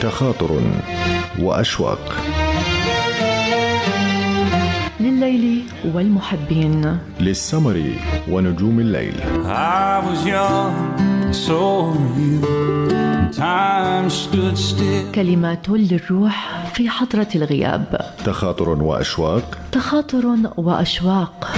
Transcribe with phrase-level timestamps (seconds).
[0.00, 0.60] تخاطر
[1.38, 2.14] وأشواق.
[5.00, 5.62] لليل
[5.94, 6.98] والمحبين.
[7.20, 7.82] للسمر
[8.30, 9.14] ونجوم الليل.
[9.44, 11.58] I was young, so
[11.92, 12.40] were you.
[12.92, 15.14] And time stood still.
[15.14, 18.00] كلمات للروح في حضرة الغياب.
[18.24, 19.58] تخاطر وأشواق.
[19.72, 21.50] تخاطر وأشواق.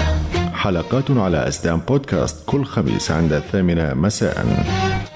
[0.55, 4.65] حلقات على أسدان بودكاست كل خميس عند الثامنة مساء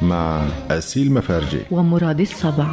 [0.02, 1.60] مع أسيل مفارجي.
[1.70, 2.66] ومراد السبع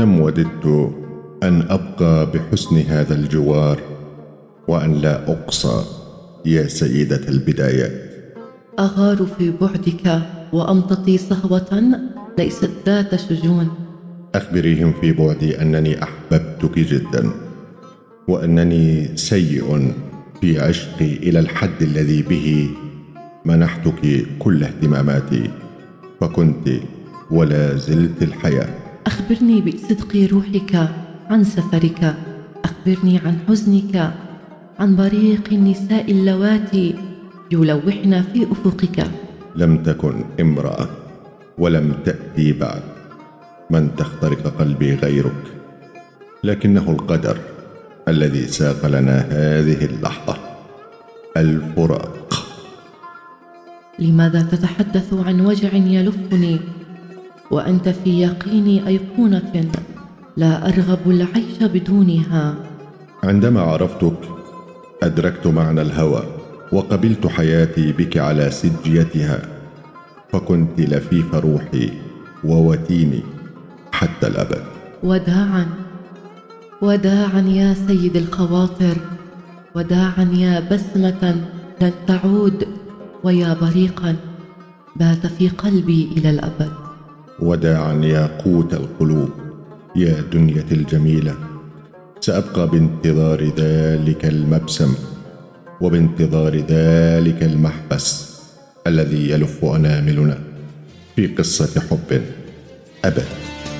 [0.00, 0.92] كم وددت
[1.42, 3.78] أن أبقى بحسن هذا الجوار
[4.68, 5.84] وأن لا أقصى
[6.46, 7.92] يا سيدة البدايات
[8.78, 10.22] أغار في بعدك
[10.52, 11.82] وأمتطي صهوة
[12.38, 13.68] ليست ذات شجون.
[14.34, 17.30] أخبريهم في بعدي أنني أحببتك جدا
[18.28, 19.92] وأنني سيء
[20.40, 22.70] في عشقي إلى الحد الذي به
[23.44, 25.50] منحتك كل اهتماماتي
[26.20, 26.68] فكنت
[27.30, 28.89] ولا زلت الحياة.
[29.06, 30.88] أخبرني بصدق روحك
[31.30, 32.14] عن سفرك.
[32.64, 34.12] أخبرني عن حزنك
[34.78, 36.94] عن بريق النساء اللواتي
[37.50, 39.06] يلوحن في أفقك.
[39.56, 40.88] لم تكن امرأة
[41.58, 42.82] ولم تأتي بعد.
[43.70, 45.44] من تخترق قلبي غيرك؟
[46.44, 47.38] لكنه القدر
[48.08, 50.36] الذي ساق لنا هذه اللحظة.
[51.36, 52.46] الفراق.
[53.98, 56.79] لماذا تتحدث عن وجع يلفني؟
[57.50, 59.70] وأنت في يقيني أيقونة
[60.36, 62.54] لا أرغب العيش بدونها.
[63.24, 64.18] عندما عرفتك
[65.02, 66.22] أدركت معنى الهوى
[66.72, 69.42] وقبلت حياتي بك على سجيتها
[70.32, 71.90] فكنت لفيف روحي
[72.44, 73.22] ووتيني
[73.92, 74.62] حتى الأبد.
[75.02, 75.66] وداعا
[76.82, 78.96] وداعا يا سيد الخواطر
[79.74, 81.36] وداعا يا بسمة
[81.80, 82.68] لن تعود
[83.24, 84.16] ويا بريقا
[84.96, 86.89] بات في قلبي إلى الأبد.
[87.42, 89.30] وداعا يا قوت القلوب.
[89.96, 91.34] يا دنيتي الجميلة
[92.20, 94.94] سأبقى بانتظار ذلك المبسم
[95.80, 98.30] وبانتظار ذلك المحبس
[98.86, 100.38] الذي يلف أناملنا
[101.16, 102.22] في قصة حب
[103.04, 103.24] أبد.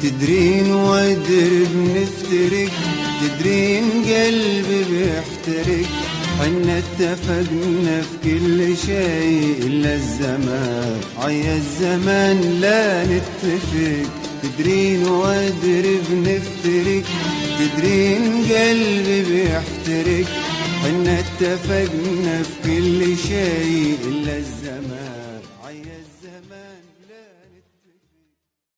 [0.03, 2.72] تدرين وادر بنفترق
[3.21, 5.87] تدرين قلبي بيحترق.
[6.40, 11.00] حنا اتفقنا في كل شيء إلا الزمان.
[11.18, 14.10] عيا الزمان لا نتفق.
[14.42, 17.04] تدرين وادر بنفترق
[17.58, 20.26] تدرين قلبي بيحترق.
[20.82, 25.40] حنا اتفقنا في كل شيء إلا الزمان